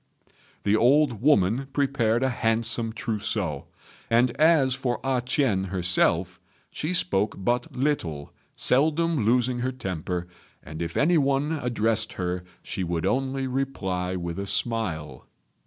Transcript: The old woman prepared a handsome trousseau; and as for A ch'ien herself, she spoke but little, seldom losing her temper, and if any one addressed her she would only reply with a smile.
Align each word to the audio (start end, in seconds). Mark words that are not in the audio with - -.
The 0.63 0.75
old 0.75 1.21
woman 1.21 1.67
prepared 1.73 2.23
a 2.23 2.29
handsome 2.29 2.91
trousseau; 2.91 3.65
and 4.09 4.31
as 4.37 4.73
for 4.73 4.99
A 5.03 5.21
ch'ien 5.23 5.65
herself, 5.67 6.39
she 6.71 6.91
spoke 6.91 7.35
but 7.37 7.75
little, 7.75 8.33
seldom 8.55 9.23
losing 9.23 9.59
her 9.59 9.71
temper, 9.71 10.27
and 10.63 10.81
if 10.81 10.97
any 10.97 11.19
one 11.19 11.51
addressed 11.61 12.13
her 12.13 12.43
she 12.63 12.83
would 12.83 13.05
only 13.05 13.45
reply 13.45 14.15
with 14.15 14.39
a 14.39 14.47
smile. 14.47 15.27